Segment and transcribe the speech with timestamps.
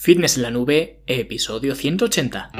[0.00, 2.52] Fitness en la nube, episodio 180.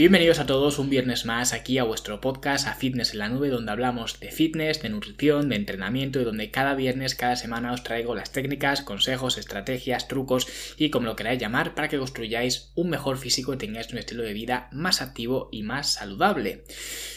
[0.00, 3.50] Bienvenidos a todos un viernes más aquí a vuestro podcast a Fitness en la Nube
[3.50, 7.82] donde hablamos de fitness, de nutrición, de entrenamiento y donde cada viernes, cada semana os
[7.82, 10.46] traigo las técnicas, consejos, estrategias, trucos
[10.78, 14.22] y como lo queráis llamar para que construyáis un mejor físico y tengáis un estilo
[14.22, 16.64] de vida más activo y más saludable.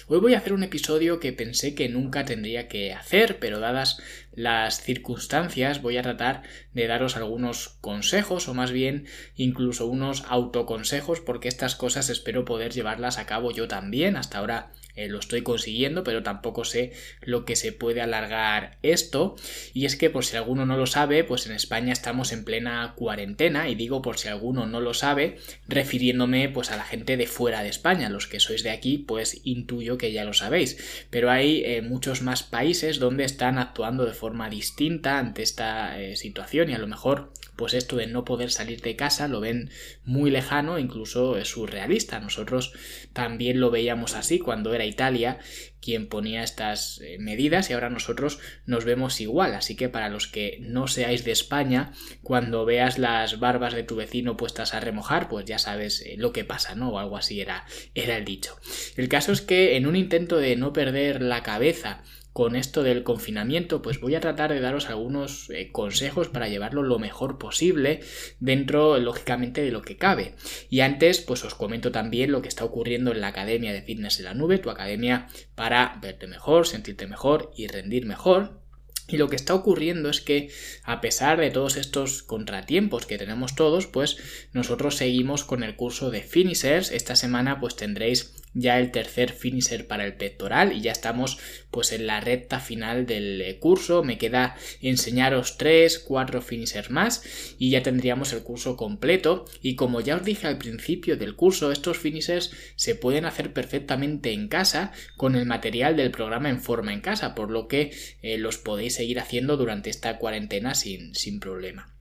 [0.07, 4.01] Hoy voy a hacer un episodio que pensé que nunca tendría que hacer, pero dadas
[4.35, 6.43] las circunstancias voy a tratar
[6.73, 9.05] de daros algunos consejos o más bien
[9.35, 14.15] incluso unos autoconsejos porque estas cosas espero poder llevarlas a cabo yo también.
[14.15, 19.35] Hasta ahora eh, lo estoy consiguiendo, pero tampoco sé lo que se puede alargar esto.
[19.73, 22.93] Y es que por si alguno no lo sabe, pues en España estamos en plena
[22.95, 27.27] cuarentena, y digo por si alguno no lo sabe, refiriéndome pues a la gente de
[27.27, 28.09] fuera de España.
[28.09, 31.05] Los que sois de aquí, pues intuyo que ya lo sabéis.
[31.09, 36.15] Pero hay eh, muchos más países donde están actuando de forma distinta ante esta eh,
[36.15, 39.69] situación y a lo mejor pues esto de no poder salir de casa lo ven
[40.05, 42.19] muy lejano, incluso es surrealista.
[42.19, 42.73] Nosotros
[43.13, 45.39] también lo veíamos así cuando era Italia
[45.83, 49.53] quien ponía estas eh, medidas y ahora nosotros nos vemos igual.
[49.53, 53.97] Así que para los que no seáis de España, cuando veas las barbas de tu
[53.97, 56.91] vecino puestas a remojar, pues ya sabes eh, lo que pasa, ¿no?
[56.91, 58.57] O algo así era, era el dicho.
[58.95, 62.01] El caso es que en un intento de no perder la cabeza
[62.33, 66.81] con esto del confinamiento, pues voy a tratar de daros algunos eh, consejos para llevarlo
[66.81, 68.01] lo mejor posible
[68.39, 70.33] dentro, lógicamente, de lo que cabe.
[70.69, 74.17] Y antes, pues os comento también lo que está ocurriendo en la Academia de Fitness
[74.17, 78.63] en la Nube, tu academia para verte mejor, sentirte mejor y rendir mejor.
[79.07, 80.49] Y lo que está ocurriendo es que,
[80.83, 84.17] a pesar de todos estos contratiempos que tenemos todos, pues
[84.53, 86.89] nosotros seguimos con el curso de finishers.
[86.89, 91.39] Esta semana pues tendréis ya el tercer finisher para el pectoral y ya estamos
[91.71, 94.03] pues en la recta final del eh, curso.
[94.03, 97.23] Me queda enseñaros tres, cuatro finishers más
[97.57, 99.45] y ya tendríamos el curso completo.
[99.61, 104.33] Y como ya os dije al principio del curso, estos finishers se pueden hacer perfectamente
[104.33, 107.91] en casa con el material del programa en forma en casa, por lo que
[108.21, 111.92] eh, los podéis seguir haciendo durante esta cuarentena sin, sin problema.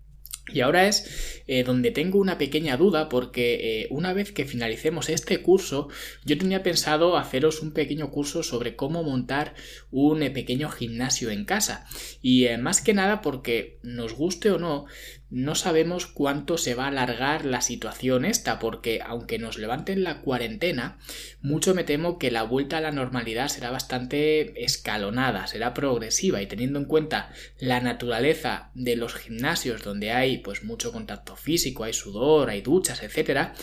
[0.48, 5.08] Y ahora es eh, donde tengo una pequeña duda porque eh, una vez que finalicemos
[5.08, 5.88] este curso
[6.24, 9.54] yo tenía pensado haceros un pequeño curso sobre cómo montar
[9.92, 11.86] un eh, pequeño gimnasio en casa.
[12.22, 14.86] Y más que nada porque nos guste o no
[15.32, 20.20] no sabemos cuánto se va a alargar la situación esta, porque aunque nos levanten la
[20.20, 20.98] cuarentena,
[21.40, 26.46] mucho me temo que la vuelta a la normalidad será bastante escalonada, será progresiva y
[26.46, 31.94] teniendo en cuenta la naturaleza de los gimnasios donde hay pues mucho contacto físico, hay
[31.94, 33.54] sudor, hay duchas, etcétera,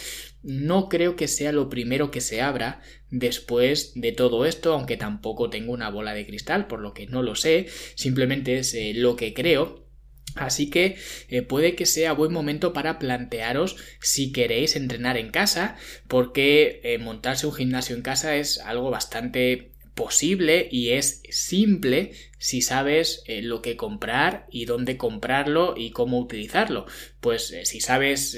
[0.41, 2.81] no creo que sea lo primero que se abra
[3.11, 7.21] después de todo esto, aunque tampoco tengo una bola de cristal, por lo que no
[7.21, 9.88] lo sé, simplemente es eh, lo que creo
[10.35, 10.97] Así que
[11.29, 15.75] eh, puede que sea buen momento para plantearos si queréis entrenar en casa,
[16.07, 22.61] porque eh, montarse un gimnasio en casa es algo bastante posible y es simple si
[22.61, 26.85] sabes eh, lo que comprar y dónde comprarlo y cómo utilizarlo.
[27.19, 28.37] Pues si sabes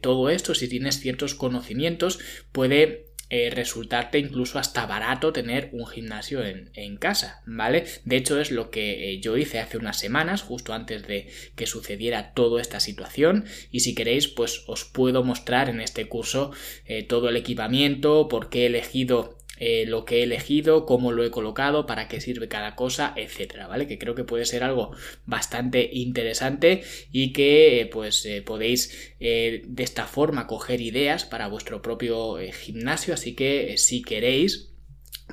[0.00, 2.18] todo esto, si tienes ciertos conocimientos,
[2.50, 7.86] puede eh, resultarte incluso hasta barato tener un gimnasio en, casa, ¿vale?
[8.04, 11.66] De hecho es lo que eh, yo hice hace unas semanas, justo antes de que
[11.66, 16.52] sucediera toda esta situación y si queréis pues os puedo mostrar en este curso
[16.84, 21.24] eh, todo el equipamiento, por qué he elegido eh, lo que he elegido, cómo lo
[21.24, 23.86] he colocado, para qué sirve cada cosa, etcétera, ¿vale?
[23.86, 24.90] Que creo que puede ser algo
[25.24, 31.80] bastante interesante y que eh, pues eh, podéis de esta forma coger ideas para vuestro
[31.80, 34.71] propio gimnasio, así que si queréis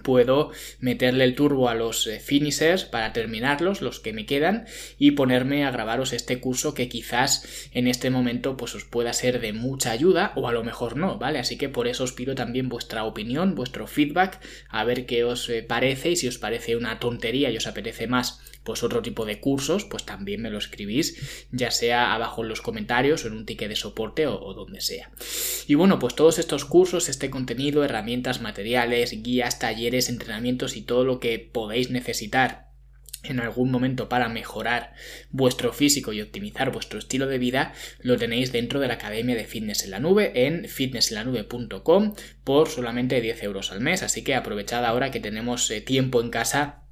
[0.03, 4.65] puedo meterle el turbo a los eh, finishers para terminarlos, los que me quedan,
[4.97, 9.39] y ponerme a grabaros este curso que quizás en este momento pues os pueda ser
[9.39, 11.39] de mucha ayuda o a lo mejor no, ¿vale?
[11.39, 14.39] Así que por eso os pido también vuestra opinión, vuestro feedback,
[14.69, 18.07] a ver qué os eh, parece y si os parece una tontería y os apetece
[18.07, 18.39] más
[18.69, 22.61] pues otro tipo de cursos, pues también me lo escribís, ya sea abajo en los
[22.61, 25.09] comentarios o en un ticket de soporte o, o donde sea.
[25.65, 31.03] Y bueno, pues todos estos cursos, este contenido, herramientas, materiales, guías, talleres, entrenamientos y todo
[31.03, 32.69] lo que podéis necesitar
[33.23, 34.93] en algún momento para mejorar
[35.31, 39.45] vuestro físico y optimizar vuestro estilo de vida, lo tenéis dentro de la Academia de
[39.45, 42.13] Fitness en la Nube en fitnessenlanube.com
[42.43, 44.03] por solamente 10 euros al mes.
[44.03, 46.83] Así que aprovechad ahora que tenemos eh, tiempo en casa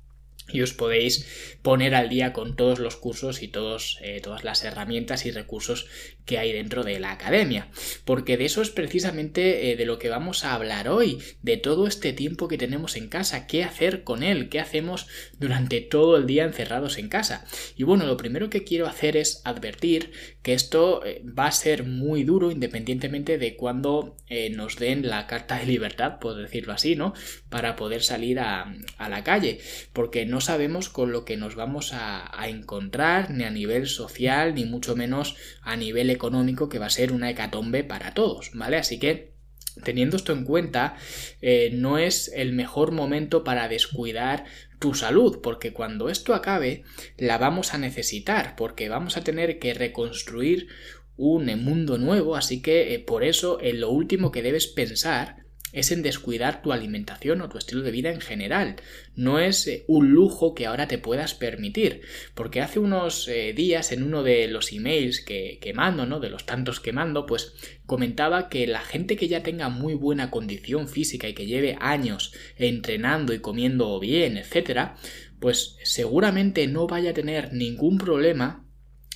[0.51, 4.63] y os podéis poner al día con todos los cursos y todos, eh, todas las
[4.63, 5.87] herramientas y recursos
[6.25, 7.69] que hay dentro de la academia.
[8.05, 11.87] Porque de eso es precisamente eh, de lo que vamos a hablar hoy, de todo
[11.87, 15.07] este tiempo que tenemos en casa, qué hacer con él, qué hacemos
[15.39, 17.45] durante todo el día encerrados en casa.
[17.75, 20.11] Y bueno, lo primero que quiero hacer es advertir
[20.47, 24.15] que esto eh, va a ser muy duro independientemente de cuando
[24.55, 27.13] nos den la carta de libertad, por decirlo así, ¿no?
[27.49, 29.59] Para poder salir a, la calle.
[29.93, 34.53] Porque no no sabemos con lo que nos vamos a, encontrar ni a nivel social
[34.53, 38.77] ni mucho menos a nivel económico que va a ser una hecatombe para todos, ¿vale?
[38.77, 39.35] Así que
[39.83, 40.95] Teniendo esto en cuenta,
[41.41, 44.45] eh, no es el mejor momento para descuidar
[44.79, 46.83] tu salud, porque cuando esto acabe,
[47.17, 50.67] la vamos a necesitar, porque vamos a tener que reconstruir
[51.15, 55.91] un mundo nuevo, así que eh, por eso en lo último que debes pensar es
[55.91, 58.77] en descuidar tu alimentación o tu estilo de vida en general.
[59.15, 62.01] No es eh, un lujo que ahora te puedas permitir.
[62.33, 66.19] Porque hace unos eh, días en uno de los emails que, que mando, ¿no?
[66.19, 67.53] De los tantos que mando, pues
[67.85, 72.33] comentaba que la gente que ya tenga muy buena condición física y que lleve años
[72.55, 74.95] entrenando y comiendo bien, etcétera,
[75.39, 78.67] pues seguramente no vaya a tener ningún problema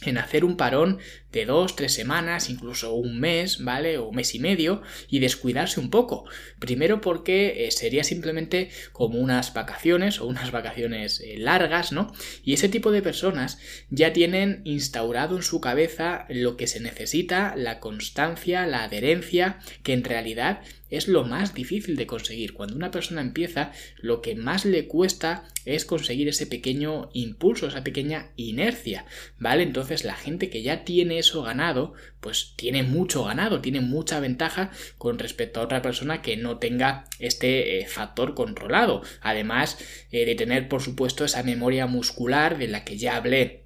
[0.03, 0.99] en hacer un parón
[1.31, 3.97] de dos, tres semanas, incluso un mes, ¿vale?
[3.97, 6.25] O un mes y medio, y descuidarse un poco.
[6.59, 12.13] Primero porque eh, sería simplemente como unas vacaciones o unas vacaciones eh, largas, ¿no?
[12.43, 17.55] Y ese tipo de personas ya tienen instaurado en su cabeza lo que se necesita,
[17.55, 20.61] la constancia, la adherencia, que en realidad
[20.91, 22.53] es lo más difícil de conseguir.
[22.53, 27.83] Cuando una persona empieza, lo que más le cuesta es conseguir ese pequeño impulso, esa
[27.83, 29.05] pequeña inercia,
[29.39, 29.63] ¿vale?
[29.63, 34.71] Entonces la gente que ya tiene eso ganado, pues tiene mucho ganado, tiene mucha ventaja
[34.97, 39.01] con respecto a otra persona que no tenga este eh, factor controlado.
[39.21, 39.77] Además
[40.11, 43.61] eh, de tener, por supuesto, esa memoria muscular de la que ya hablé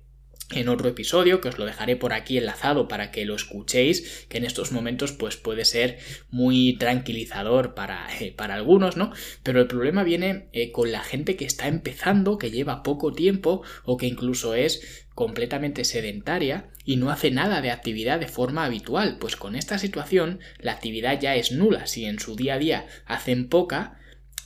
[0.52, 4.38] en otro episodio que os lo dejaré por aquí enlazado para que lo escuchéis que
[4.38, 5.98] en estos momentos pues puede ser
[6.30, 9.12] muy tranquilizador para, eh, para algunos no
[9.42, 13.98] pero el problema viene con la gente que está empezando que lleva poco tiempo o
[13.98, 19.36] que incluso es completamente sedentaria y no hace nada de actividad de forma habitual pues
[19.36, 23.48] con esta situación la actividad ya es nula si en su día a día hacen
[23.50, 23.98] poca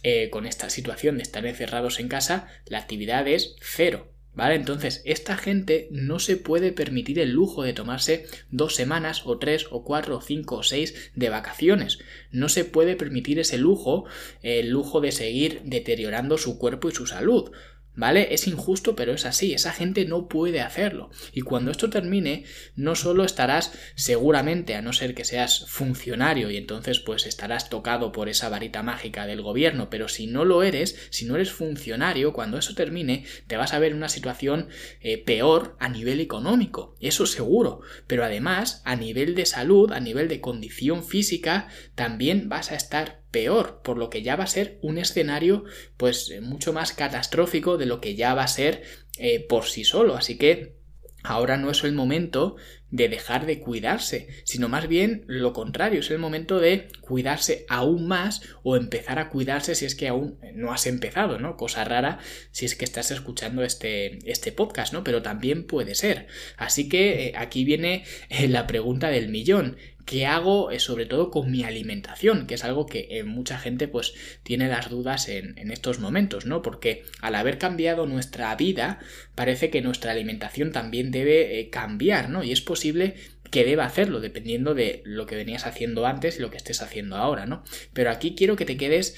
[0.04, 4.56] eh, con esta situación de estar encerrados en casa la actividad es cero ¿Vale?
[4.56, 9.66] Entonces, esta gente no se puede permitir el lujo de tomarse dos semanas o tres
[9.70, 12.00] o cuatro o cinco o seis de vacaciones.
[12.32, 14.06] No se puede permitir ese lujo,
[14.42, 17.52] el lujo de seguir deteriorando su cuerpo y su salud.
[18.00, 18.34] ¿Vale?
[18.34, 19.54] Es injusto, pero es así.
[19.54, 21.10] Esa gente no puede hacerlo.
[21.34, 22.46] Y cuando esto termine,
[22.78, 28.14] no solo estarás seguramente, a no ser que seas funcionario y entonces pues estarás tocado
[28.14, 32.32] por esa varita mágica del gobierno, pero si no lo eres, si no eres funcionario,
[32.32, 34.70] cuando eso termine, te vas a ver en una situación
[35.02, 36.96] eh, peor a nivel económico.
[37.02, 37.82] Eso seguro.
[38.08, 43.19] Pero además, a nivel de salud, a nivel de condición física, también vas a estar
[43.32, 45.64] peor, por lo que ya va a ser un escenario
[45.98, 48.84] pues eh, mucho más catastrófico de lo que ya va a ser
[49.18, 50.16] eh, por sí solo.
[50.16, 50.80] Así que
[51.24, 52.56] ahora no es el momento
[52.92, 58.08] de dejar de cuidarse, sino más bien lo contrario, es el momento de cuidarse aún
[58.08, 61.56] más o empezar a cuidarse si es que aún no has empezado, ¿no?
[61.56, 62.20] Cosa rara
[62.52, 65.04] si es que estás escuchando este, este podcast, ¿no?
[65.04, 66.28] Pero también puede ser.
[66.58, 68.06] Así que eh, aquí viene
[68.48, 69.78] la pregunta del millón.
[70.10, 72.48] ¿Qué hago eh, sobre todo con mi alimentación?
[72.48, 76.64] Que es algo que eh, mucha gente pues tiene las dudas en, estos momentos, ¿no?
[76.64, 78.98] Porque al haber cambiado nuestra vida,
[79.36, 82.44] parece que nuestra alimentación también debe eh, cambiar, ¿no?
[82.44, 83.18] Y es posible
[83.52, 87.16] que deba hacerlo, dependiendo de lo que venías haciendo antes y lo que estés haciendo
[87.16, 87.64] ahora, ¿no?
[87.94, 89.16] Pero aquí quiero que te quedes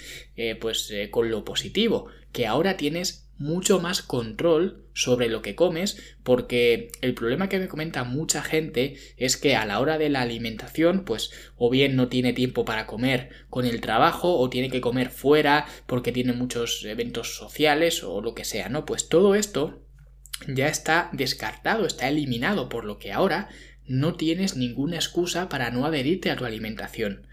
[0.59, 6.91] pues con lo positivo, que ahora tienes mucho más control sobre lo que comes porque
[7.01, 11.03] el problema que me comenta mucha gente es que a la hora de la alimentación
[11.05, 15.09] pues o bien no tiene tiempo para comer con el trabajo o tiene que comer
[15.09, 18.85] fuera porque tiene muchos eventos sociales o lo que sea, ¿no?
[18.85, 19.81] Pues todo esto
[20.47, 23.49] ya está descartado, está eliminado por lo que ahora
[23.87, 27.27] no tienes ninguna excusa para no adherirte a tu alimentación.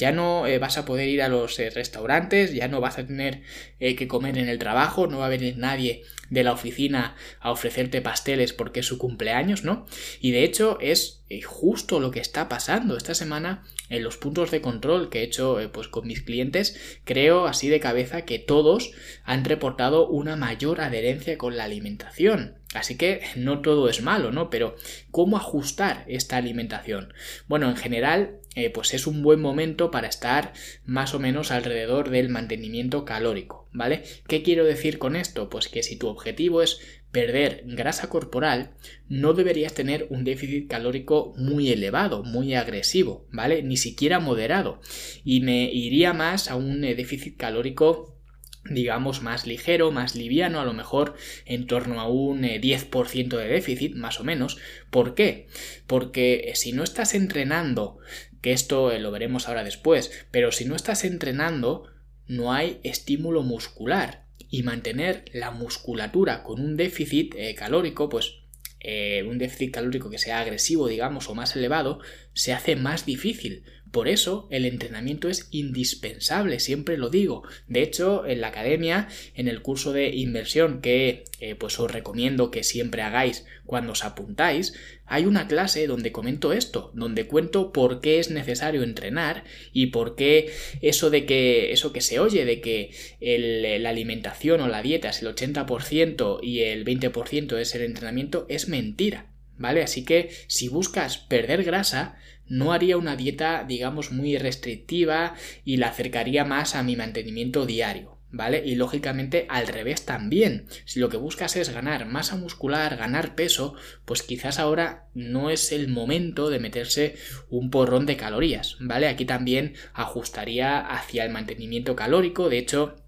[0.00, 3.06] Ya no eh, vas a poder ir a los eh, restaurantes, ya no vas a
[3.06, 3.42] tener
[3.80, 7.50] eh, que comer en el trabajo, no va a venir nadie de la oficina a
[7.50, 9.86] ofrecerte pasteles porque es su cumpleaños, ¿no?
[10.20, 14.62] Y de hecho es justo lo que está pasando esta semana en los puntos de
[14.62, 18.92] control que he hecho pues con mis clientes, creo así de cabeza que todos
[19.24, 22.59] han reportado una mayor adherencia con la alimentación.
[22.72, 24.48] Así que no todo es malo, ¿no?
[24.48, 24.76] Pero
[25.10, 27.12] ¿cómo ajustar esta alimentación?
[27.48, 30.52] Bueno, en general, eh, pues es un buen momento para estar
[30.84, 34.04] más o menos alrededor del mantenimiento calórico, ¿vale?
[34.28, 35.50] ¿Qué quiero decir con esto?
[35.50, 38.70] Pues que si tu objetivo es perder grasa corporal,
[39.08, 43.64] no deberías tener un déficit calórico muy elevado, muy agresivo, ¿vale?
[43.64, 44.80] Ni siquiera moderado.
[45.24, 48.19] Y me iría más a un eh, déficit calórico
[48.64, 51.14] digamos más ligero, más liviano, a lo mejor
[51.46, 54.58] en torno a un 10% eh, de déficit, más o menos.
[54.90, 55.48] ¿Por qué?
[55.86, 57.98] Porque eh, si no estás entrenando,
[58.40, 61.90] que esto lo veremos ahora después, pero si no estás entrenando,
[62.26, 68.40] no hay estímulo muscular y mantener la musculatura con un déficit eh, calórico, pues
[68.80, 72.00] eh, un déficit calórico que sea agresivo, digamos, o más elevado,
[72.32, 73.64] se hace más difícil.
[73.90, 77.42] Por eso el entrenamiento es indispensable, siempre lo digo.
[77.66, 82.50] De hecho, en la academia, en el curso de inversión que eh, pues os recomiendo
[82.50, 84.74] que siempre hagáis cuando os apuntáis,
[85.06, 89.42] hay una clase donde comento esto, donde cuento por qué es necesario entrenar
[89.72, 94.68] y por qué eso de que eso que se oye de que la alimentación o
[94.68, 99.26] la dieta es el 80% y el 20% es el entrenamiento es mentira.
[99.58, 99.82] ¿Vale?
[99.82, 102.16] Así que si buscas perder grasa,
[102.50, 108.18] no haría una dieta, digamos, muy restrictiva y la acercaría más a mi mantenimiento diario.
[108.32, 108.62] ¿Vale?
[108.64, 110.66] Y lógicamente al revés también.
[110.84, 115.72] Si lo que buscas es ganar masa muscular, ganar peso, pues quizás ahora no es
[115.72, 117.16] el momento de meterse
[117.48, 119.08] un porrón de calorías, ¿vale?
[119.08, 122.99] Aquí también ajustaría hacia el mantenimiento calórico, de hecho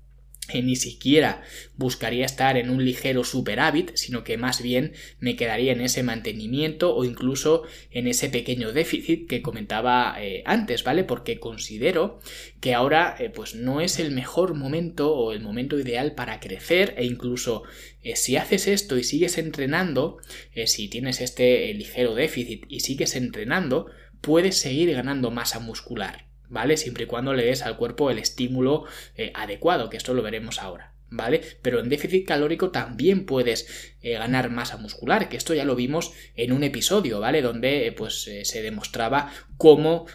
[0.61, 1.43] ni siquiera
[1.77, 6.95] buscaría estar en un ligero superávit, sino que más bien me quedaría en ese mantenimiento
[6.95, 11.05] o incluso en ese pequeño déficit que comentaba eh, antes, ¿vale?
[11.05, 12.21] Porque considero
[12.61, 16.95] que ahora eh, pues no es el mejor momento o el momento ideal para crecer
[16.99, 17.63] e incluso
[18.03, 20.19] eh, si haces esto y sigues entrenando,
[20.67, 23.87] si tienes este ligero déficit y sigues entrenando,
[24.21, 26.32] puedes seguir ganando masa muscular.
[26.53, 26.77] ¿Vale?
[26.77, 28.85] Siempre y cuando le des al cuerpo el estímulo
[29.17, 30.93] eh, adecuado, que esto lo veremos ahora.
[31.15, 31.43] ¿Vale?
[31.61, 36.15] Pero en déficit calórico también puedes eh, ganar masa muscular, que esto ya lo vimos
[36.37, 37.43] en un episodio, ¿vale?
[37.43, 40.07] Donde eh, pues se demostraba cómo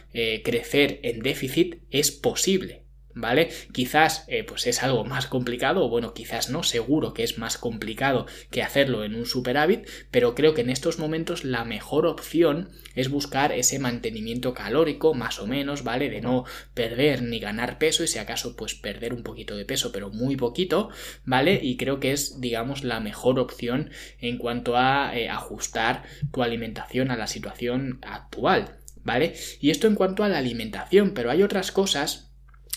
[0.44, 2.87] crecer en déficit es posible,
[3.18, 3.50] ¿vale?
[3.74, 7.58] Quizás eh, pues es algo más complicado, o bueno, quizás no, seguro que es más
[7.58, 12.70] complicado que hacerlo en un superávit, pero creo que en estos momentos la mejor opción
[12.96, 16.10] es buscar ese mantenimiento calórico, más o menos, ¿vale?
[16.10, 19.92] De no perder ni ganar peso y si acaso pues perder un poquito de peso,
[19.92, 20.90] pero muy poquito,
[21.26, 21.60] ¿vale?
[21.62, 27.12] Y creo que es, digamos, la mejor opción en cuanto a eh, ajustar tu alimentación
[27.12, 28.76] a la situación actual.
[29.04, 29.36] ¿Vale?
[29.62, 32.27] Y esto en cuanto a la alimentación, pero hay otras cosas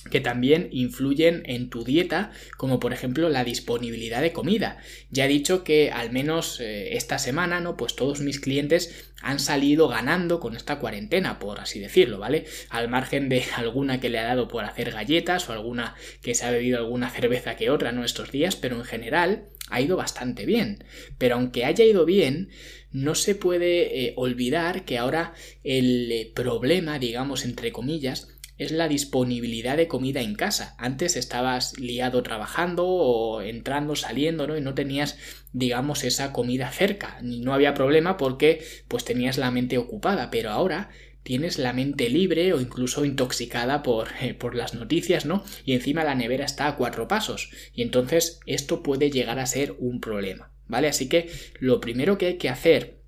[0.09, 4.78] que también influyen en tu dieta, como por ejemplo la disponibilidad de comida.
[5.11, 7.76] Ya he dicho que al menos eh, esta semana, ¿no?
[7.76, 12.47] Pues todos mis clientes han salido ganando con esta cuarentena, por así decirlo, ¿vale?
[12.71, 16.47] Al margen de alguna que le ha dado por hacer galletas o alguna que se
[16.47, 18.04] ha bebido alguna cerveza que otra, ¿no?
[18.04, 20.85] Estos días, pero en general ha ido bastante bien.
[21.19, 22.49] Pero aunque haya ido bien,
[22.92, 28.28] no se puede eh, olvidar que ahora el eh, problema, digamos, entre comillas,
[28.61, 30.75] es la disponibilidad de comida en casa.
[30.76, 34.55] Antes estabas liado trabajando o entrando, saliendo, ¿no?
[34.55, 35.17] Y no tenías,
[35.55, 37.19] digamos, esa comida cerca.
[37.23, 40.90] No había problema porque pues tenías la mente ocupada, pero ahora
[41.23, 45.43] tienes la mente libre o incluso intoxicada por, eh, por las noticias, ¿no?
[45.64, 47.50] Y encima la nevera está a cuatro pasos.
[47.75, 50.88] Y entonces esto puede llegar a ser un problema, ¿vale?
[50.88, 53.00] Así que lo primero que hay que hacer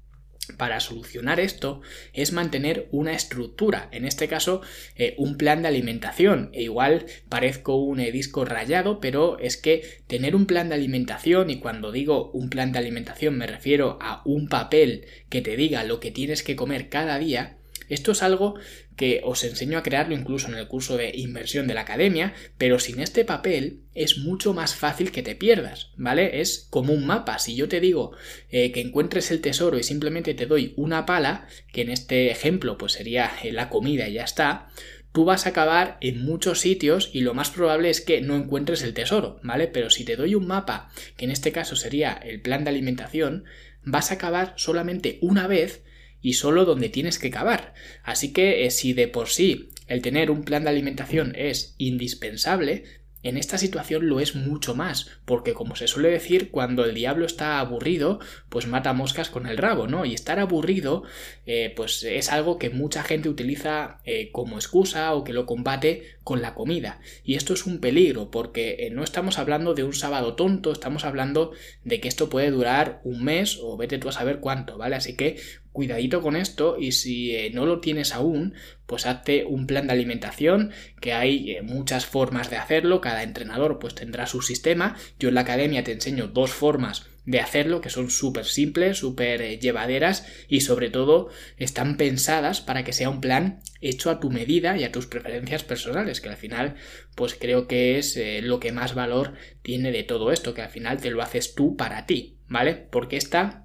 [0.56, 1.80] para solucionar esto
[2.12, 4.60] es mantener una estructura, en este caso
[4.96, 6.50] eh, un plan de alimentación.
[6.52, 11.50] E igual parezco un eh, disco rayado, pero es que tener un plan de alimentación,
[11.50, 15.84] y cuando digo un plan de alimentación me refiero a un papel que te diga
[15.84, 17.58] lo que tienes que comer cada día,
[17.88, 18.54] esto es algo
[18.96, 22.78] que os enseño a crearlo incluso en el curso de inversión de la academia, pero
[22.78, 26.40] sin este papel es mucho más fácil que te pierdas, ¿vale?
[26.40, 27.38] Es como un mapa.
[27.38, 28.12] Si yo te digo
[28.50, 32.78] eh, que encuentres el tesoro y simplemente te doy una pala, que en este ejemplo
[32.78, 34.68] pues sería eh, la comida y ya está,
[35.12, 38.82] tú vas a acabar en muchos sitios y lo más probable es que no encuentres
[38.82, 39.68] el tesoro, ¿vale?
[39.68, 43.44] Pero si te doy un mapa, que en este caso sería el plan de alimentación,
[43.84, 45.82] vas a acabar solamente una vez
[46.22, 47.74] y solo donde tienes que cavar.
[48.02, 52.84] Así que eh, si de por sí el tener un plan de alimentación es indispensable,
[53.22, 57.24] en esta situación lo es mucho más, porque como se suele decir, cuando el diablo
[57.24, 60.04] está aburrido, pues mata moscas con el rabo, ¿no?
[60.04, 61.04] Y estar aburrido,
[61.46, 66.16] eh, pues es algo que mucha gente utiliza eh, como excusa o que lo combate
[66.24, 67.00] con la comida.
[67.24, 71.04] Y esto es un peligro, porque eh, no estamos hablando de un sábado tonto, estamos
[71.04, 71.52] hablando
[71.84, 74.96] de que esto puede durar un mes o vete tú a saber cuánto, ¿vale?
[74.96, 75.36] Así que
[75.72, 78.54] cuidadito con esto y si eh, no lo tienes aún,
[78.86, 83.78] pues hazte un plan de alimentación, que hay eh, muchas formas de hacerlo, cada entrenador
[83.78, 84.96] pues tendrá su sistema.
[85.18, 89.42] Yo en la academia te enseño dos formas de hacerlo que son súper simples, súper
[89.42, 94.30] eh, llevaderas y sobre todo están pensadas para que sea un plan hecho a tu
[94.30, 96.74] medida y a tus preferencias personales, que al final
[97.14, 101.00] pues creo que es lo que más valor tiene de todo esto, que al final
[101.00, 102.74] te lo haces tú para ti, ¿vale?
[102.74, 103.62] Porque esta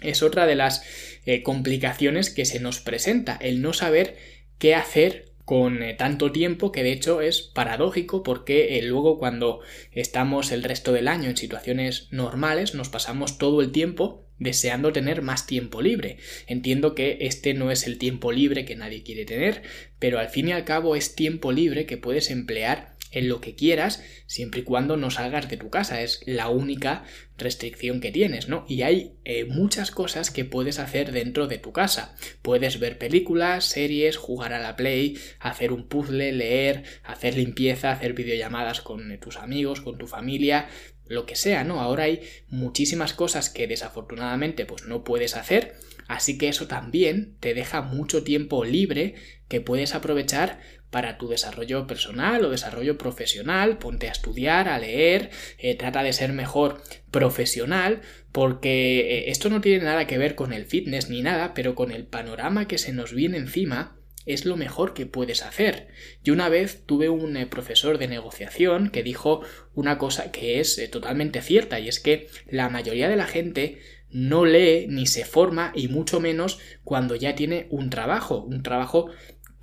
[0.00, 0.82] es otra de las
[1.24, 4.16] eh, complicaciones que se nos presenta, el no saber
[4.58, 9.60] qué hacer con eh, tanto tiempo que de hecho es paradójico porque eh, luego cuando
[9.92, 15.22] estamos el resto del año en situaciones normales nos pasamos todo el tiempo deseando tener
[15.22, 16.18] más tiempo libre.
[16.46, 19.62] Entiendo que este no es el tiempo libre que nadie quiere tener,
[19.98, 23.54] pero al fin y al cabo es tiempo libre que puedes emplear en lo que
[23.54, 26.02] quieras, siempre y cuando no salgas de tu casa.
[26.02, 27.04] Es la única
[27.38, 28.64] restricción que tienes, ¿no?
[28.68, 32.14] Y hay eh, muchas cosas que puedes hacer dentro de tu casa.
[32.42, 38.12] Puedes ver películas, series, jugar a la play, hacer un puzzle, leer, hacer limpieza, hacer
[38.12, 40.68] videollamadas con tus amigos, con tu familia,
[41.06, 41.80] lo que sea, ¿no?
[41.80, 45.74] Ahora hay muchísimas cosas que desafortunadamente pues no puedes hacer,
[46.08, 49.14] así que eso también te deja mucho tiempo libre
[49.48, 50.60] que puedes aprovechar
[50.94, 56.12] para tu desarrollo personal o desarrollo profesional, ponte a estudiar, a leer, eh, trata de
[56.12, 61.20] ser mejor profesional, porque eh, esto no tiene nada que ver con el fitness ni
[61.20, 65.42] nada, pero con el panorama que se nos viene encima, es lo mejor que puedes
[65.42, 65.88] hacer.
[66.22, 69.40] Yo una vez tuve un eh, profesor de negociación que dijo
[69.74, 73.80] una cosa que es totalmente cierta y es que la mayoría de la gente
[74.14, 79.10] no lee ni se forma y mucho menos cuando ya tiene un trabajo, un trabajo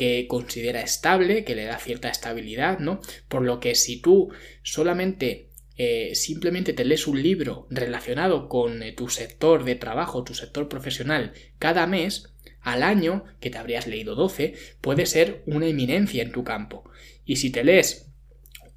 [0.02, 3.02] que considera estable, que le da cierta estabilidad, ¿no?
[3.28, 4.32] Por lo que si tú
[4.64, 10.34] solamente eh, simplemente te lees un libro relacionado con eh, tu sector de trabajo, tu
[10.34, 16.24] sector profesional, cada mes, al año, que te habrías leído 12, puede ser una eminencia
[16.24, 16.90] en tu campo.
[17.24, 18.08] Y si te lees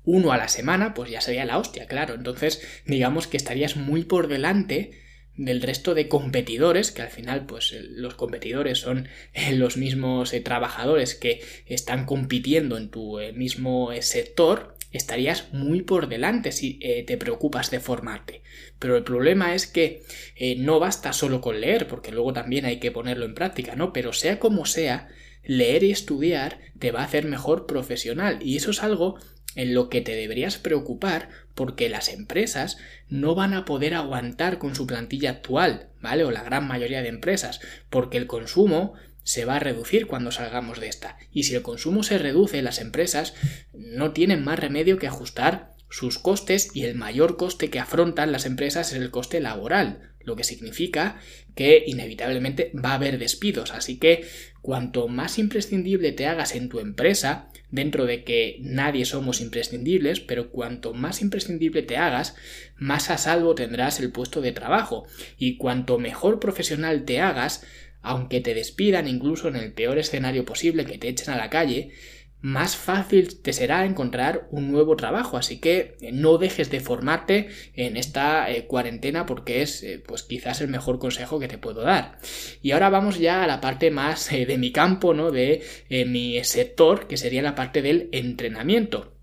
[0.04, 2.12] uno a la semana, pues ya sería la hostia, claro.
[2.12, 5.00] Entonces, digamos que estarías muy por delante
[5.36, 10.32] del resto de competidores, que al final pues eh, los competidores son eh, los mismos
[10.32, 17.16] eh, trabajadores que están compitiendo en tu mismo sector, estarías muy por delante si te
[17.16, 18.42] preocupas de formarte.
[18.78, 20.02] Pero el problema es que
[20.58, 23.92] no basta solo con leer, porque luego también hay que ponerlo en práctica, ¿no?
[23.92, 25.08] Pero sea como sea,
[25.42, 29.18] leer y estudiar te va a hacer mejor profesional y eso es algo
[29.56, 32.76] en lo que te deberías preocupar porque las empresas
[33.08, 36.24] no van a poder aguantar con su plantilla actual, ¿vale?
[36.24, 40.80] O la gran mayoría de empresas, porque el consumo se va a reducir cuando salgamos
[40.80, 41.16] de esta.
[41.32, 43.34] Y si el consumo se reduce, las empresas
[43.72, 48.46] no tienen más remedio que ajustar sus costes y el mayor coste que afrontan las
[48.46, 51.20] empresas es el coste laboral, lo que significa
[51.54, 53.70] que inevitablemente va a haber despidos.
[53.72, 54.26] Así que
[54.64, 60.48] cuanto más imprescindible te hagas en tu empresa, dentro de que nadie somos imprescindibles, pero
[60.48, 62.34] cuanto más imprescindible te hagas,
[62.78, 65.06] más a salvo tendrás el puesto de trabajo.
[65.36, 67.62] Y cuanto mejor profesional te hagas,
[68.00, 71.90] aunque te despidan incluso en el peor escenario posible que te echen a la calle,
[72.44, 75.38] más fácil te será encontrar un nuevo trabajo.
[75.38, 80.24] Así que eh, no dejes de formarte en esta eh, cuarentena porque es eh, pues
[80.24, 82.18] quizás el mejor consejo que te puedo dar.
[82.60, 85.30] Y ahora vamos ya a la parte más de mi campo, ¿no?
[85.30, 85.62] De
[86.06, 89.14] mi sector, que sería la parte del entrenamiento.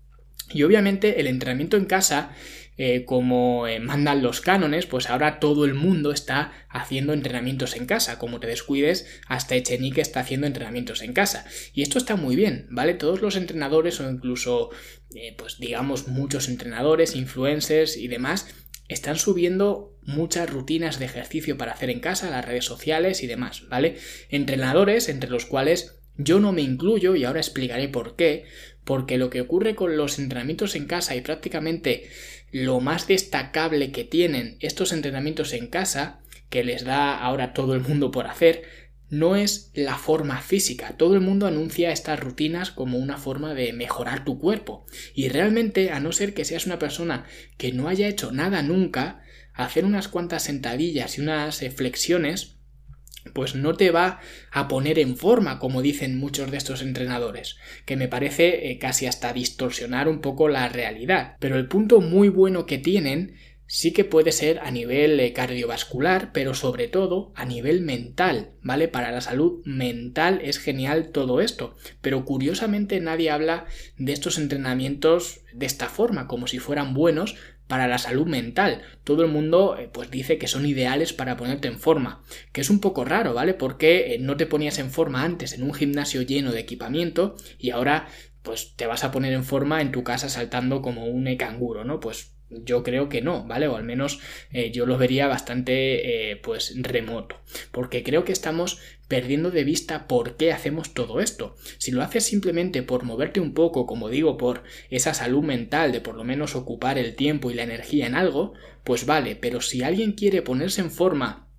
[0.52, 2.34] Y obviamente el entrenamiento en casa
[2.78, 7.86] eh, como eh, mandan los cánones, pues ahora todo el mundo está haciendo entrenamientos en
[7.86, 8.18] casa.
[8.18, 11.44] Como te descuides, hasta Echenique está haciendo entrenamientos en casa.
[11.74, 12.94] Y esto está muy bien, ¿vale?
[12.94, 14.70] Todos los entrenadores o incluso,
[15.14, 18.48] eh, pues digamos, muchos entrenadores, influencers y demás,
[18.88, 23.68] están subiendo muchas rutinas de ejercicio para hacer en casa, las redes sociales y demás,
[23.68, 23.96] ¿vale?
[24.30, 28.44] Entrenadores entre los cuales yo no me incluyo y ahora explicaré por qué,
[28.84, 32.08] porque lo que ocurre con los entrenamientos en casa y prácticamente
[32.52, 37.80] lo más destacable que tienen estos entrenamientos en casa, que les da ahora todo el
[37.80, 38.62] mundo por hacer,
[39.08, 40.96] no es la forma física.
[40.96, 44.86] Todo el mundo anuncia estas rutinas como una forma de mejorar tu cuerpo.
[45.14, 47.24] Y realmente, a no ser que seas una persona
[47.56, 49.22] que no haya hecho nada nunca,
[49.54, 52.51] hacer unas cuantas sentadillas y unas flexiones
[53.32, 57.56] pues no te va a poner en forma, como dicen muchos de estos entrenadores,
[57.86, 61.36] que me parece eh, casi hasta distorsionar un poco la realidad.
[61.38, 63.36] Pero el punto muy bueno que tienen
[63.72, 68.86] sí que puede ser a nivel eh, cardiovascular, pero sobre todo a nivel mental, ¿vale?
[68.86, 73.64] Para la salud mental es genial todo esto, pero curiosamente nadie habla
[73.96, 77.36] de estos entrenamientos de esta forma, como si fueran buenos
[77.72, 78.82] para la salud mental.
[79.02, 82.68] Todo el mundo eh, pues dice que son ideales para ponerte en forma, que es
[82.68, 83.54] un poco raro, ¿vale?
[83.54, 87.70] Porque eh, no te ponías en forma antes en un gimnasio lleno de equipamiento y
[87.70, 88.08] ahora
[88.42, 91.98] pues te vas a poner en forma en tu casa saltando como un canguro, ¿no?
[91.98, 93.68] Pues yo creo que no, ¿vale?
[93.68, 94.20] O al menos
[94.52, 97.36] eh, yo lo vería bastante eh, pues remoto.
[97.70, 101.54] Porque creo que estamos perdiendo de vista por qué hacemos todo esto.
[101.78, 106.00] Si lo haces simplemente por moverte un poco, como digo, por esa salud mental de
[106.00, 109.82] por lo menos ocupar el tiempo y la energía en algo, pues vale, pero si
[109.82, 111.51] alguien quiere ponerse en forma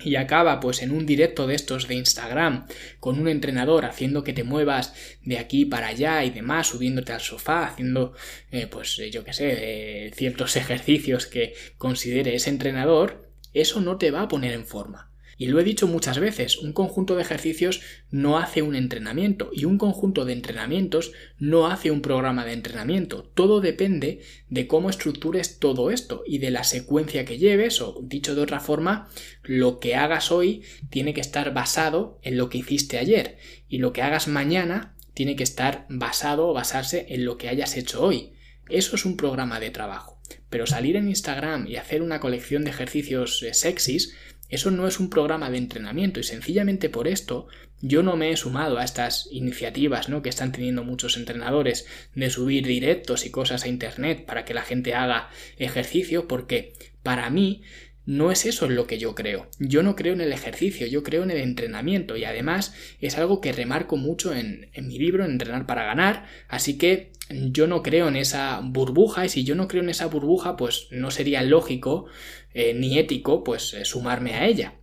[0.00, 2.66] y acaba pues en un directo de estos de Instagram
[3.00, 7.20] con un entrenador haciendo que te muevas de aquí para allá y demás, subiéndote al
[7.20, 8.14] sofá, haciendo
[8.50, 13.98] eh, pues eh, yo qué sé, eh, ciertos ejercicios que considere ese entrenador, eso no
[13.98, 15.07] te va a poner en forma.
[15.38, 19.66] Y lo he dicho muchas veces, un conjunto de ejercicios no hace un entrenamiento y
[19.66, 23.22] un conjunto de entrenamientos no hace un programa de entrenamiento.
[23.34, 24.20] Todo depende
[24.50, 28.58] de cómo estructures todo esto y de la secuencia que lleves o dicho de otra
[28.58, 29.08] forma,
[29.44, 33.92] lo que hagas hoy tiene que estar basado en lo que hiciste ayer y lo
[33.92, 38.32] que hagas mañana tiene que estar basado o basarse en lo que hayas hecho hoy.
[38.68, 40.18] Eso es un programa de trabajo.
[40.50, 44.14] Pero salir en Instagram y hacer una colección de ejercicios sexys
[44.48, 47.48] eso no es un programa de entrenamiento y sencillamente por esto
[47.80, 50.22] yo no me he sumado a estas iniciativas ¿no?
[50.22, 54.62] que están teniendo muchos entrenadores de subir directos y cosas a internet para que la
[54.62, 57.62] gente haga ejercicio porque para mí
[58.04, 59.50] no es eso lo que yo creo.
[59.58, 63.42] Yo no creo en el ejercicio, yo creo en el entrenamiento y además es algo
[63.42, 68.08] que remarco mucho en, en mi libro, Entrenar para ganar, así que yo no creo
[68.08, 72.06] en esa burbuja y si yo no creo en esa burbuja pues no sería lógico
[72.54, 74.74] eh, ni ético pues eh, sumarme a ella.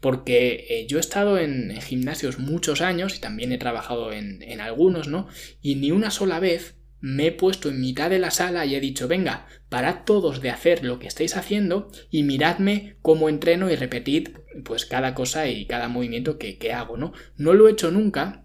[0.00, 4.60] Porque eh, yo he estado en, gimnasios muchos años y también he trabajado en, en
[4.60, 5.28] algunos no
[5.62, 8.80] y ni una sola vez me he puesto en mitad de la sala y he
[8.80, 13.76] dicho venga parad todos de hacer lo que estáis haciendo y miradme cómo entreno y
[13.76, 14.28] repetid
[14.64, 18.43] pues cada cosa y cada movimiento que, que hago no no lo he hecho nunca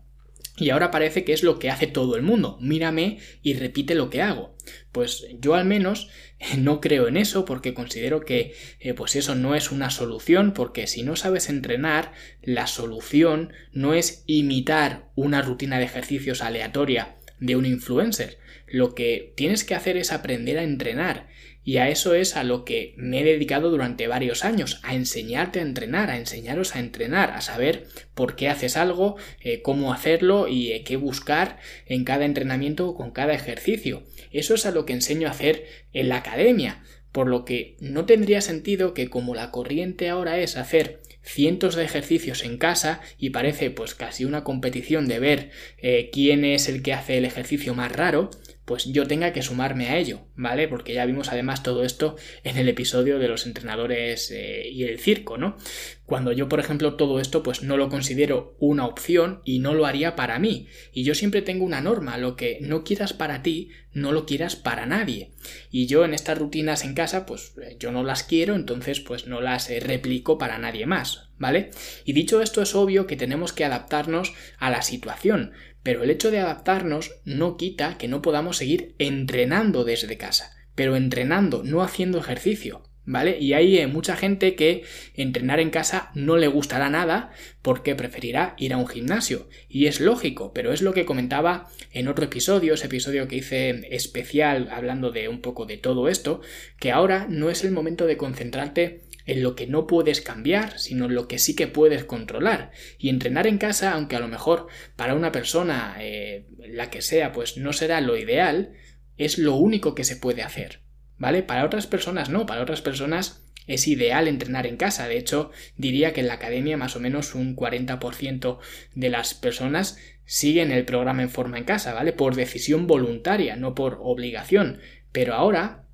[0.60, 2.58] y ahora parece que es lo que hace todo el mundo.
[2.62, 4.56] Mírame y repite lo que hago.
[4.92, 6.10] Pues yo al menos
[6.58, 10.88] no creo en eso porque considero que eh, pues eso no es una solución porque
[10.88, 17.56] si no sabes entrenar la solución no es imitar una rutina de ejercicios aleatoria de
[17.56, 18.38] un influencer.
[18.68, 21.28] Lo que tienes que hacer es aprender a entrenar
[21.70, 25.60] y a eso es a lo que me he dedicado durante varios años, a enseñarte
[25.60, 30.48] a entrenar, a enseñaros a entrenar, a saber por qué haces algo, eh, cómo hacerlo
[30.48, 34.02] y eh, qué buscar en cada entrenamiento o con cada ejercicio.
[34.32, 38.08] Eso es a lo que enseño a hacer en la academia, por lo que no
[38.08, 43.30] tendría sentido que como la corriente ahora es hacer cientos de ejercicios en casa y
[43.30, 47.76] parece pues casi una competición de ver eh, quién es el que hace el ejercicio
[47.76, 48.32] más raro,
[48.70, 50.68] pues yo tenga que sumarme a ello, ¿vale?
[50.68, 55.00] Porque ya vimos además todo esto en el episodio de los entrenadores eh, y el
[55.00, 55.58] circo, ¿no?
[56.06, 59.88] Cuando yo, por ejemplo, todo esto pues no lo considero una opción y no lo
[59.88, 60.68] haría para mí.
[60.94, 64.56] Y yo siempre tengo una norma, lo que no quieras para ti, no lo quieras
[64.56, 65.32] para nadie.
[65.72, 69.26] Y yo en estas rutinas en casa pues eh, yo no las quiero, entonces pues
[69.26, 71.72] no las eh, replico para nadie más, ¿vale?
[72.06, 76.32] Y dicho esto es obvio que tenemos que adaptarnos a la situación, pero el hecho
[76.32, 82.20] de adaptarnos no quita que no podamos seguir entrenando desde casa, pero entrenando, no haciendo
[82.20, 82.84] ejercicio.
[83.12, 83.40] ¿Vale?
[83.40, 84.84] Y hay eh, mucha gente que
[85.16, 87.32] entrenar en casa no le gustará nada
[87.64, 89.50] porque preferirá ir a un gimnasio.
[89.68, 93.82] Y es lógico, pero es lo que comentaba en otro episodio, ese episodio que hice
[93.90, 96.42] especial hablando de un poco de todo esto,
[96.80, 101.06] que ahora no es el momento de concentrarte en lo que no puedes cambiar, sino
[101.06, 102.72] en lo que sí que puedes controlar.
[102.98, 107.32] Y entrenar en casa, aunque a lo mejor para una persona, eh, la que sea,
[107.32, 108.74] pues no será lo ideal,
[109.18, 110.82] es lo único que se puede hacer.
[111.18, 111.44] ¿Vale?
[111.44, 115.08] Para otras personas no, para otras personas es ideal entrenar en casa.
[115.08, 118.58] De hecho, diría que en la academia más o menos un 40%
[118.96, 122.14] de las personas siguen el programa en forma en casa, ¿vale?
[122.14, 124.80] Por decisión voluntaria, no por obligación.
[125.12, 125.89] Pero ahora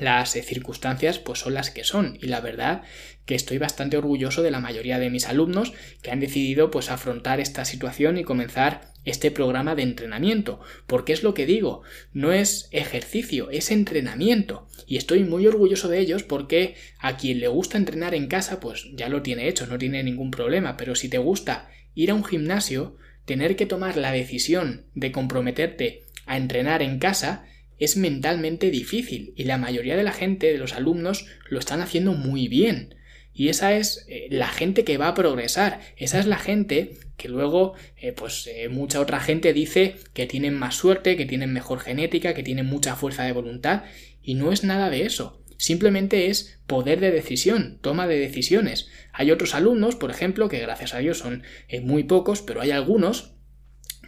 [0.00, 2.18] las eh, circunstancias pues son las que son.
[2.20, 2.82] Y la verdad
[3.24, 7.40] que estoy bastante orgulloso de la mayoría de mis alumnos que han decidido pues afrontar
[7.40, 11.82] esta situación y comenzar este programa de entrenamiento, porque es lo que digo,
[12.12, 14.66] no es ejercicio, es entrenamiento.
[14.86, 18.88] Y estoy muy orgulloso de ellos porque a quien le gusta entrenar en casa, pues
[18.94, 22.24] ya lo tiene hecho, no tiene ningún problema, pero si te gusta ir a un
[22.24, 27.46] gimnasio, tener que tomar la decisión de comprometerte a entrenar en casa,
[27.78, 32.12] es mentalmente difícil y la mayoría de la gente, de los alumnos, lo están haciendo
[32.12, 32.94] muy bien.
[33.36, 35.80] Y esa es eh, la gente que va a progresar.
[35.98, 40.54] Esa es la gente que luego, eh, pues eh, mucha otra gente dice que tienen
[40.54, 43.84] más suerte, que tienen mejor genética, que tienen mucha fuerza de voluntad.
[44.22, 45.42] Y no es nada de eso.
[45.58, 48.88] Simplemente es poder de decisión, toma de decisiones.
[49.12, 51.42] Hay otros alumnos, por ejemplo, que gracias a Dios son
[51.82, 53.34] muy pocos, pero hay algunos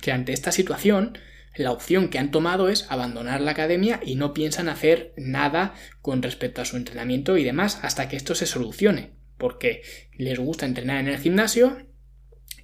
[0.01, 1.19] que ante esta situación
[1.59, 6.23] la opción que han tomado es abandonar la academia y no piensan hacer nada con
[6.23, 9.83] respecto a su entrenamiento y demás hasta que esto se solucione, porque
[10.17, 11.87] les gusta entrenar en el gimnasio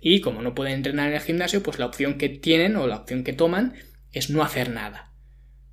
[0.00, 2.96] y como no pueden entrenar en el gimnasio, pues la opción que tienen o la
[2.96, 3.74] opción que toman
[4.12, 5.12] es no hacer nada.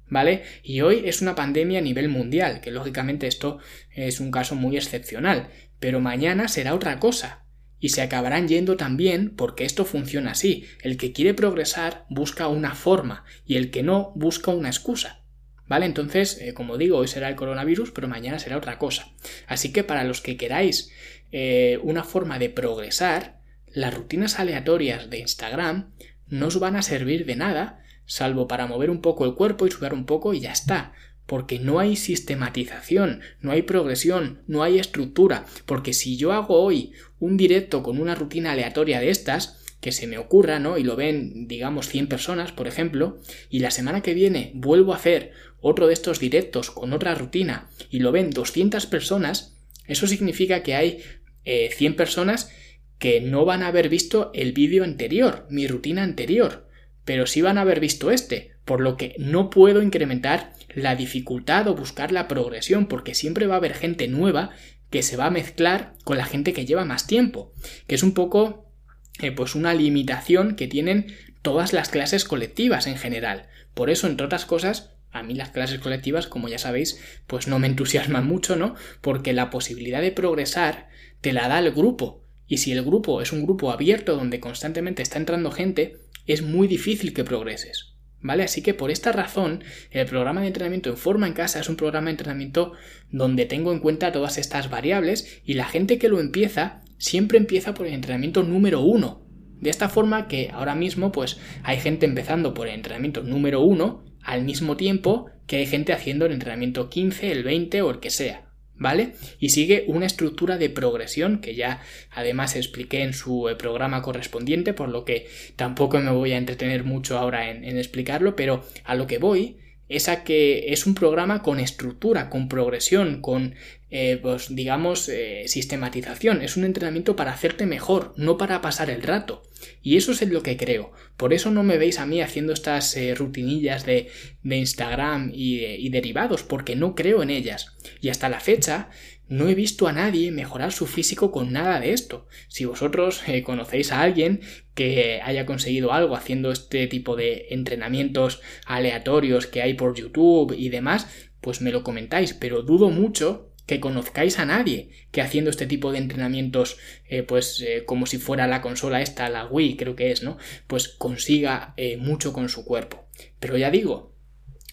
[0.08, 0.44] ¿Vale?
[0.62, 3.60] Y hoy es una pandemia a nivel mundial, que lógicamente esto
[3.92, 7.46] es un caso muy excepcional, pero mañana será otra cosa
[7.82, 10.66] y se acabarán yendo también porque esto funciona así.
[10.82, 15.26] El que quiere progresar busca una forma y el que no busca una excusa.
[15.68, 15.86] ¿Vale?
[15.86, 19.08] Entonces, eh, como digo, hoy será el coronavirus, pero mañana será otra cosa.
[19.48, 20.92] Así que para los que queráis
[21.32, 25.94] eh, una forma de progresar, las rutinas aleatorias de Instagram
[26.28, 29.72] no os van a servir de nada, salvo para mover un poco el cuerpo y
[29.72, 30.94] sudar un poco y ya está
[31.32, 36.92] porque no hay sistematización, no hay progresión, no hay estructura, porque si yo hago hoy
[37.20, 40.78] un directo con una rutina aleatoria de estas, que se me ocurra, ¿no?
[40.78, 43.18] Y lo ven, digamos, 100 personas, por ejemplo,
[43.50, 47.70] y la semana que viene vuelvo a hacer otro de estos directos con otra rutina
[47.90, 49.56] y lo ven 200 personas,
[49.88, 51.02] eso significa que hay
[51.46, 52.52] 100 eh, personas
[53.00, 56.68] que no van a haber visto el vídeo anterior, mi rutina anterior,
[57.06, 61.68] pero sí van a haber visto este, por lo que no puedo incrementar la dificultad
[61.68, 64.52] o buscar la progresión, porque siempre va a haber gente nueva
[64.90, 67.54] que se va a mezclar con la gente que lleva más tiempo,
[67.88, 68.72] que es un poco
[69.20, 73.48] eh, pues una limitación que tienen todas las clases colectivas en general.
[73.74, 77.60] Por eso, entre otras cosas, a mí las clases colectivas, como ya sabéis, pues no
[77.60, 78.76] me entusiasman mucho, ¿no?
[79.02, 80.90] Porque la posibilidad de progresar
[81.22, 82.24] te la da el grupo.
[82.48, 86.68] Y si el grupo es un grupo abierto donde constantemente está entrando gente, es muy
[86.68, 87.91] difícil que progreses.
[88.22, 88.44] ¿Vale?
[88.44, 91.76] Así que por esta razón, el programa de entrenamiento en forma en casa es un
[91.76, 92.74] programa de entrenamiento
[93.10, 97.74] donde tengo en cuenta todas estas variables y la gente que lo empieza siempre empieza
[97.74, 99.24] por el entrenamiento número uno.
[99.60, 104.04] De esta forma que ahora mismo pues hay gente empezando por el entrenamiento número uno
[104.24, 108.12] al mismo tiempo que hay gente haciendo el entrenamiento 15, el 20 o el que
[108.12, 108.51] sea.
[108.82, 109.14] ¿Vale?
[109.40, 114.74] Y sigue una estructura de progresión que ya además expliqué en su eh, programa correspondiente,
[114.74, 118.96] por lo que tampoco me voy a entretener mucho ahora en, en explicarlo, pero a
[118.96, 119.58] lo que voy
[119.92, 123.56] es a que es un programa con estructura, con progresión, con,
[123.90, 126.42] eh, pues digamos, eh, sistematización.
[126.42, 129.44] Es un entrenamiento para hacerte mejor, no para pasar el rato.
[129.84, 130.94] Y eso es en lo que creo.
[131.18, 134.08] Por eso no me veis a mí haciendo estas eh, rutinillas de,
[134.44, 137.76] de Instagram y derivados, porque no creo en ellas.
[138.00, 138.90] Y hasta la fecha
[139.32, 142.28] no he visto a nadie mejorar su físico con nada de esto.
[142.50, 144.42] Si vosotros eh, conocéis a alguien
[144.76, 150.68] que haya conseguido algo haciendo este tipo de entrenamientos aleatorios que hay por YouTube y
[150.68, 151.08] demás,
[151.40, 155.94] pues me lo comentáis, pero dudo mucho que conozcáis a nadie que haciendo este tipo
[155.94, 160.12] de entrenamientos, eh, pues eh, como si fuera la consola esta, la Wii creo que
[160.12, 160.38] es, ¿no?
[160.68, 163.06] Pues consiga mucho con su cuerpo.
[163.40, 164.11] Pero ya digo,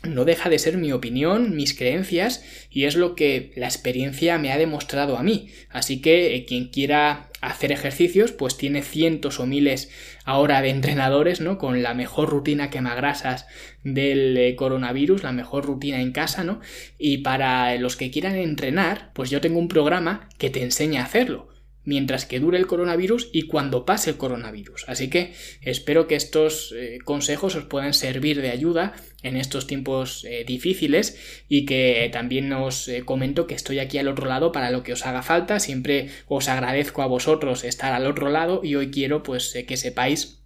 [0.03, 4.53] no deja de ser mi opinión, mis creencias y es lo que la experiencia me
[4.53, 5.49] ha demostrado a mí.
[5.71, 9.91] Así que eh, quien quiera hacer ejercicios, pues tiene cientos o miles
[10.25, 11.59] ahora de entrenadores, ¿no?
[11.59, 13.47] Con la mejor rutina quemagrasas
[13.83, 16.61] del eh, coronavirus, la mejor rutina en casa, ¿no?
[16.97, 21.07] Y para los que quieran entrenar, pues yo tengo un programa que te enseña a
[21.07, 21.58] hacerlo
[21.89, 24.85] mientras que dure el coronavirus y cuando pase el coronavirus.
[24.89, 30.23] Así que espero que estos eh, consejos os puedan servir de ayuda en estos tiempos
[30.27, 31.17] eh, difíciles
[31.49, 34.93] y que también os eh, comento que estoy aquí al otro lado para lo que
[34.93, 35.61] os haga falta.
[35.61, 40.43] Siempre os agradezco a vosotros estar al otro lado y hoy quiero pues que sepáis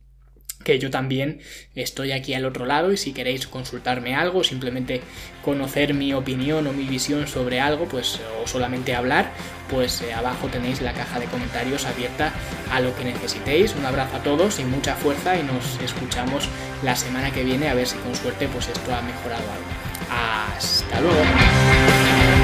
[0.63, 1.41] que yo también
[1.75, 5.01] estoy aquí al otro lado y si queréis consultarme algo, simplemente
[5.45, 9.33] conocer mi opinión o mi visión sobre algo, pues o solamente hablar,
[9.71, 12.33] pues eh, abajo tenéis la caja de comentarios abierta
[12.71, 13.75] a lo que necesitéis.
[13.75, 16.49] Un abrazo a todos y mucha fuerza y nos escuchamos
[16.83, 19.83] la semana que viene a ver si con suerte pues esto ha mejorado algo.
[20.11, 22.42] Hasta luego.